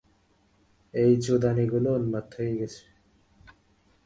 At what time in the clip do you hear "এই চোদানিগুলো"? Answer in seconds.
0.93-1.89